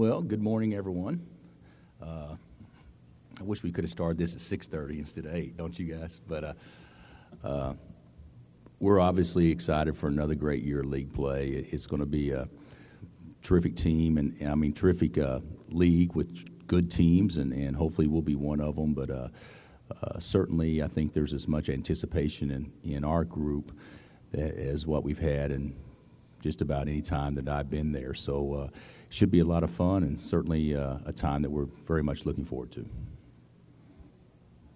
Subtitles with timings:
[0.00, 1.20] Well, good morning, everyone.
[2.02, 2.34] Uh,
[3.38, 6.22] I wish we could have started this at 6:30 instead of 8, don't you guys?
[6.26, 6.52] But uh,
[7.44, 7.74] uh,
[8.78, 11.48] we're obviously excited for another great year of league play.
[11.48, 12.48] It's going to be a
[13.42, 18.22] terrific team, and I mean terrific uh, league with good teams, and, and hopefully we'll
[18.22, 18.94] be one of them.
[18.94, 19.28] But uh,
[20.02, 23.78] uh, certainly, I think there's as much anticipation in, in our group
[24.32, 25.76] as what we've had in
[26.40, 28.14] just about any time that I've been there.
[28.14, 28.70] So
[29.10, 32.24] should be a lot of fun, and certainly uh, a time that we're very much
[32.24, 32.88] looking forward to.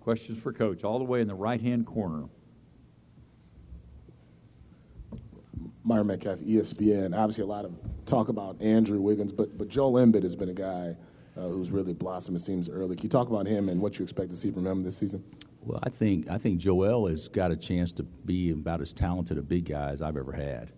[0.00, 2.24] Questions for Coach, all the way in the right hand corner.
[5.84, 7.16] Myron Metcalf, ESPN.
[7.16, 7.72] Obviously, a lot of
[8.04, 10.96] talk about Andrew Wiggins, but but Joel Embiid has been a guy
[11.36, 12.36] uh, who's really blossomed.
[12.36, 12.96] It seems early.
[12.96, 15.22] Can you talk about him and what you expect to see from him this season?
[15.62, 19.38] Well, I think I think Joel has got a chance to be about as talented
[19.38, 20.72] a big guy as I've ever had.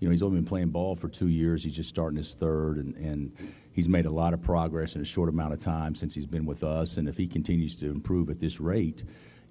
[0.00, 1.64] You know, he's only been playing ball for two years.
[1.64, 3.32] He's just starting his third, and, and
[3.72, 6.46] he's made a lot of progress in a short amount of time since he's been
[6.46, 6.98] with us.
[6.98, 9.02] And if he continues to improve at this rate,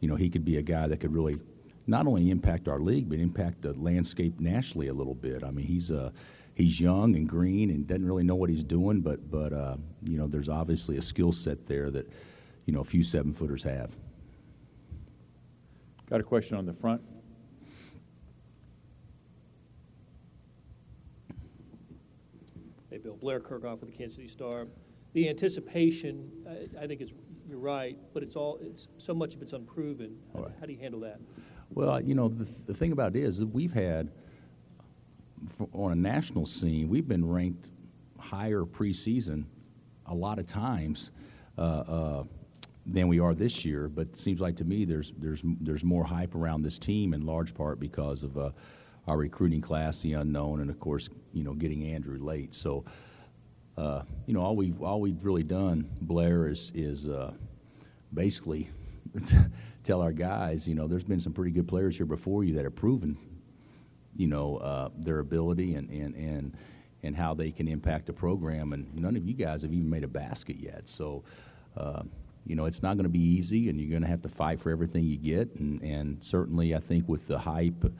[0.00, 1.38] you know, he could be a guy that could really
[1.86, 5.42] not only impact our league, but impact the landscape nationally a little bit.
[5.42, 6.10] I mean, he's a uh,
[6.54, 10.18] he's young and green and doesn't really know what he's doing, but but uh, you
[10.18, 12.10] know, there's obviously a skill set there that
[12.66, 13.92] you know a few seven footers have.
[16.08, 17.02] Got a question on the front.
[23.04, 24.66] Bill Blair Kerkhoff with the Kansas City Star.
[25.12, 27.12] The anticipation, I, I think it's
[27.46, 30.16] you're right, but it's all it's so much of it's unproven.
[30.34, 31.20] How, how do you handle that?
[31.74, 34.10] Well, you know, the, the thing about it is that we've had,
[35.74, 37.68] on a national scene, we've been ranked
[38.18, 39.44] higher preseason
[40.06, 41.10] a lot of times
[41.58, 42.24] uh, uh,
[42.86, 43.88] than we are this year.
[43.88, 47.26] But it seems like to me there's, there's, there's more hype around this team in
[47.26, 48.50] large part because of uh,
[49.06, 52.54] our recruiting class, the unknown, and of course, you know, getting Andrew late.
[52.54, 52.84] So,
[53.76, 57.32] uh, you know, all we've, all we've really done, Blair, is, is uh,
[58.14, 58.70] basically
[59.84, 62.64] tell our guys, you know, there's been some pretty good players here before you that
[62.64, 63.16] have proven,
[64.16, 66.56] you know, uh, their ability and, and, and,
[67.02, 68.72] and how they can impact a program.
[68.72, 70.88] And none of you guys have even made a basket yet.
[70.88, 71.24] So,
[71.76, 72.02] uh,
[72.46, 74.60] you know, it's not going to be easy, and you're going to have to fight
[74.60, 75.54] for everything you get.
[75.56, 77.90] And, and certainly, I think with the hype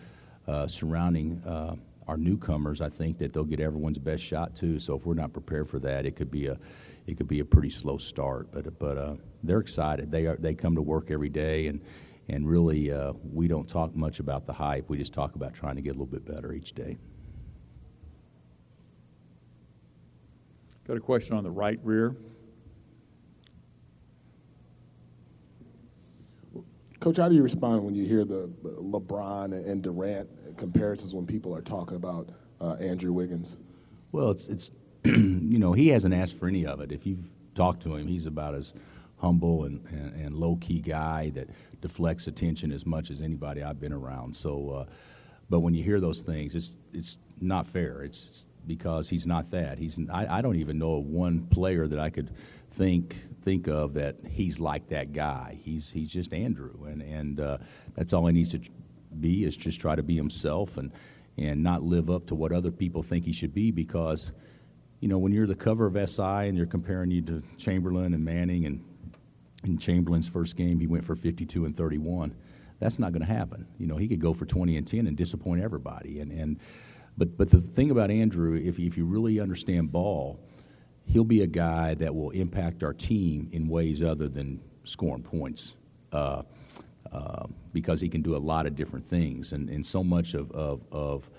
[0.46, 4.78] uh, surrounding uh, our newcomers, I think that they'll get everyone's best shot too.
[4.78, 6.58] So if we're not prepared for that, it could be a
[7.06, 8.48] it could be a pretty slow start.
[8.52, 10.10] But but uh, they're excited.
[10.10, 11.80] They are they come to work every day, and
[12.28, 14.88] and really uh, we don't talk much about the hype.
[14.88, 16.98] We just talk about trying to get a little bit better each day.
[20.86, 22.14] Got a question on the right rear.
[27.04, 30.26] Coach, how do you respond when you hear the LeBron and Durant
[30.56, 32.30] comparisons when people are talking about
[32.62, 33.58] uh, Andrew Wiggins?
[34.12, 34.70] Well, it's it's
[35.04, 36.92] you know, he hasn't asked for any of it.
[36.92, 38.72] If you've talked to him, he's about as
[39.18, 41.50] humble and, and, and low key guy that
[41.82, 44.34] deflects attention as much as anybody I've been around.
[44.34, 44.84] So, uh,
[45.50, 48.02] but when you hear those things, it's it's not fair.
[48.02, 49.76] It's, it's because he's not that.
[49.76, 52.30] He's I, I don't even know one player that I could
[52.74, 55.58] think think of that he's like that guy.
[55.62, 57.58] He's he's just Andrew, and and uh,
[57.94, 58.60] that's all he needs to
[59.20, 60.92] be is just try to be himself and
[61.38, 64.32] and not live up to what other people think he should be because
[65.04, 68.24] you know, when you're the cover of SI and they're comparing you to Chamberlain and
[68.24, 68.82] Manning, and
[69.62, 72.34] in Chamberlain's first game, he went for 52 and 31.
[72.80, 73.66] That's not going to happen.
[73.78, 76.20] You know, he could go for 20 and 10 and disappoint everybody.
[76.20, 76.58] And, and
[77.18, 80.40] but but the thing about Andrew, if if you really understand ball,
[81.06, 85.76] he'll be a guy that will impact our team in ways other than scoring points.
[86.12, 86.42] Uh,
[87.12, 90.50] uh, because he can do a lot of different things, and, and so much of,
[90.50, 91.30] of, of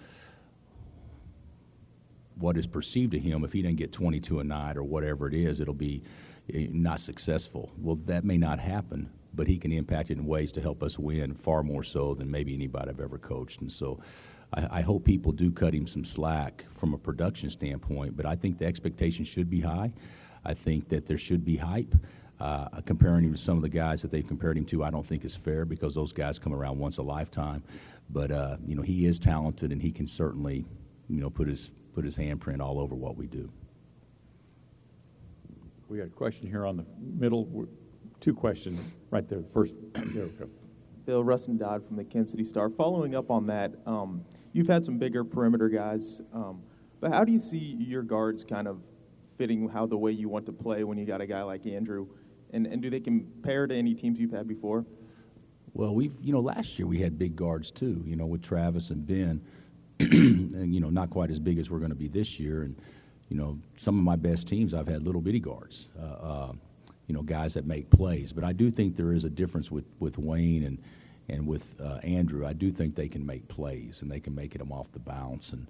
[2.35, 5.33] what is perceived to him if he doesn't get 22 a night or whatever it
[5.33, 6.01] is, it'll be
[6.53, 7.71] eh, not successful.
[7.77, 10.99] Well, that may not happen, but he can impact it in ways to help us
[10.99, 13.61] win far more so than maybe anybody I've ever coached.
[13.61, 13.99] And so
[14.53, 18.35] I, I hope people do cut him some slack from a production standpoint, but I
[18.35, 19.91] think the expectation should be high.
[20.43, 21.95] I think that there should be hype.
[22.37, 25.05] Uh, comparing him to some of the guys that they've compared him to, I don't
[25.05, 27.63] think is fair because those guys come around once a lifetime.
[28.09, 30.65] But uh, you know, he is talented, and he can certainly,
[31.07, 33.49] you know, put his put his handprint all over what we do.
[35.87, 37.67] We got a question here on the middle.
[38.19, 38.81] Two questions
[39.11, 39.39] right there.
[39.39, 40.49] The first, there we go.
[41.05, 42.69] Bill Rustin Dodd from the Kansas City Star.
[42.69, 44.23] Following up on that, um,
[44.53, 46.61] you've had some bigger perimeter guys, um,
[46.99, 48.79] but how do you see your guards kind of
[49.37, 52.07] fitting how the way you want to play when you got a guy like Andrew?
[52.53, 54.85] And, and do they compare to any teams you've had before?
[55.73, 58.01] Well, we've you know last year we had big guards too.
[58.05, 59.41] You know with Travis and Ben.
[59.99, 62.63] and you know not quite as big as we're going to be this year.
[62.63, 62.75] And
[63.29, 66.51] you know, some of my best teams I've had little bitty guards, uh, uh,
[67.07, 68.33] you know, guys that make plays.
[68.33, 70.81] But I do think there is a difference with with Wayne and
[71.29, 72.45] and with uh, Andrew.
[72.45, 75.53] I do think they can make plays and they can make them off the bounce
[75.53, 75.67] and.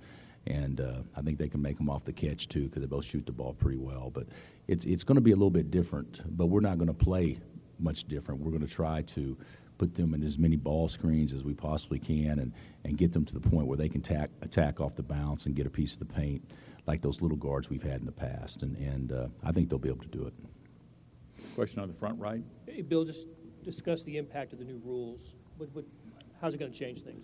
[0.47, 3.05] And uh, I think they can make them off the catch too because they both
[3.05, 4.11] shoot the ball pretty well.
[4.13, 4.27] But
[4.67, 6.21] it's it's going to be a little bit different.
[6.37, 7.39] But we're not going to play
[7.79, 8.41] much different.
[8.41, 9.35] We're going to try to
[9.77, 12.53] put them in as many ball screens as we possibly can and,
[12.83, 15.55] and get them to the point where they can tack, attack off the bounce and
[15.55, 16.41] get a piece of the paint
[16.88, 18.61] like those little guards we've had in the past.
[18.61, 20.33] And, and uh, I think they'll be able to do it.
[21.55, 22.43] Question on the front right.
[22.67, 23.27] Hey, Bill, just
[23.63, 25.35] discuss the impact of the new rules.
[25.57, 25.85] What, what,
[26.41, 27.21] how's it going to change things?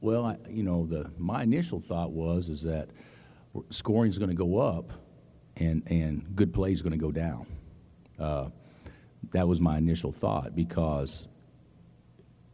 [0.00, 2.88] Well, I, you know, the my initial thought was is that
[3.70, 4.92] scoring is going to go up,
[5.56, 7.46] and and good play is going to go down.
[8.18, 8.48] Uh,
[9.32, 11.28] that was my initial thought because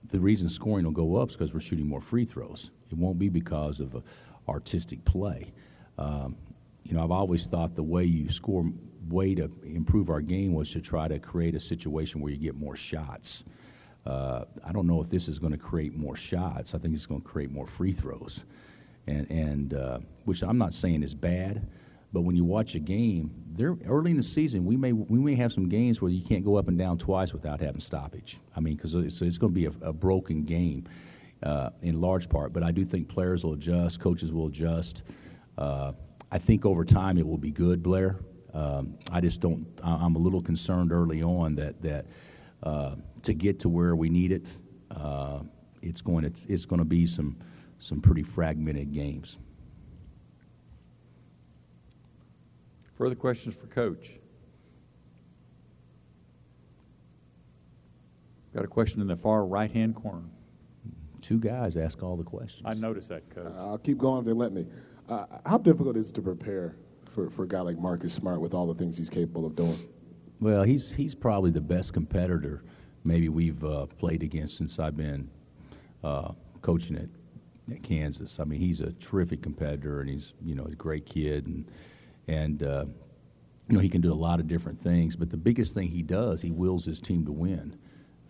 [0.09, 2.71] the reason scoring will go up is because we're shooting more free throws.
[2.91, 4.01] It won't be because of uh,
[4.49, 5.53] artistic play.
[5.99, 6.37] Um,
[6.87, 8.65] you know, I've always thought the way you score,
[9.09, 12.55] way to improve our game was to try to create a situation where you get
[12.55, 13.45] more shots.
[14.05, 16.75] Uh, I don't know if this is going to create more shots.
[16.75, 18.45] I think it's going to create more free throws,
[19.09, 21.67] and and uh, which I'm not saying is bad,
[22.13, 25.35] but when you watch a game, there early in the season, we may we may
[25.35, 28.39] have some games where you can't go up and down twice without having stoppage.
[28.55, 30.85] I mean, because it's, it's going to be a, a broken game
[31.43, 32.53] uh, in large part.
[32.53, 35.03] But I do think players will adjust, coaches will adjust.
[35.59, 35.93] Uh,
[36.31, 38.19] I think over time it will be good, Blair.
[38.53, 39.67] Um, I just don't.
[39.83, 42.07] I'm a little concerned early on that that
[42.63, 44.47] uh, to get to where we need it,
[44.91, 45.41] uh,
[45.83, 47.37] it's going to it's going to be some
[47.79, 49.39] some pretty fragmented games.
[52.97, 54.19] Further questions for Coach?
[58.55, 60.25] Got a question in the far right hand corner.
[61.21, 62.63] Two guys ask all the questions.
[62.65, 63.53] I noticed that, Coach.
[63.59, 64.65] I'll keep going if they let me.
[65.09, 66.75] Uh, how difficult is it to prepare
[67.11, 69.79] for, for a guy like Marcus Smart with all the things he's capable of doing?
[70.41, 72.63] Well, he's he's probably the best competitor
[73.05, 75.31] maybe we've uh, played against since I've been
[76.03, 78.41] uh, coaching at, at, Kansas.
[78.41, 81.71] I mean, he's a terrific competitor, and he's you know a great kid, and
[82.29, 82.85] and uh,
[83.69, 85.17] you know he can do a lot of different things.
[85.17, 87.77] But the biggest thing he does, he wills his team to win,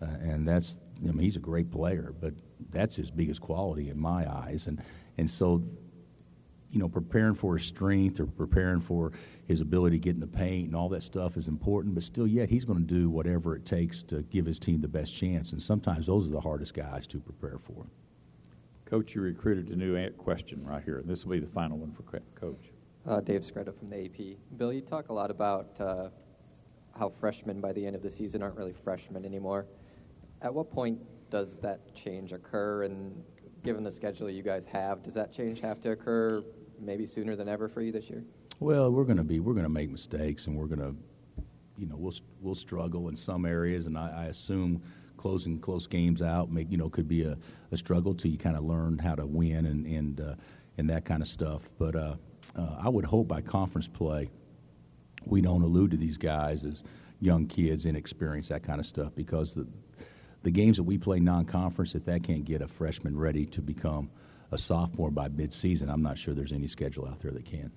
[0.01, 2.33] uh, and that's I mean he's a great player, but
[2.69, 4.81] that's his biggest quality in my eyes, and
[5.17, 5.63] and so
[6.71, 9.13] you know, preparing for his strength or preparing for
[9.47, 12.27] his ability to get in the paint and all that stuff is important, but still,
[12.27, 15.53] yet, he's going to do whatever it takes to give his team the best chance.
[15.53, 17.85] And sometimes those are the hardest guys to prepare for.
[18.85, 21.01] Coach, you recruited a new question right here.
[21.05, 22.03] This will be the final one for
[22.35, 22.71] Coach.
[23.05, 24.37] Uh, Dave Skretta from the AP.
[24.57, 26.09] Bill, you talk a lot about uh,
[26.97, 29.65] how freshmen by the end of the season aren't really freshmen anymore.
[30.41, 30.99] At what point
[31.29, 32.83] does that change occur?
[32.83, 33.23] And
[33.63, 36.43] given the schedule you guys have, does that change have to occur
[36.79, 38.23] maybe sooner than ever for you this year?
[38.59, 40.95] Well, we're going to be we're going to make mistakes, and we're going to,
[41.77, 44.81] you know, we'll we'll struggle in some areas, and I, I assume
[45.17, 47.35] closing close games out make you know could be a,
[47.71, 50.35] a struggle till you kind of learn how to win and and uh,
[50.77, 51.69] and that kind of stuff.
[51.77, 52.15] But uh,
[52.55, 54.29] uh, I would hope by conference play,
[55.25, 56.83] we don't allude to these guys as
[57.19, 59.67] young kids, inexperienced, that kind of stuff, because the
[60.43, 64.09] the games that we play non-conference, if that can't get a freshman ready to become
[64.51, 67.71] a sophomore by midseason, I'm not sure there's any schedule out there that can.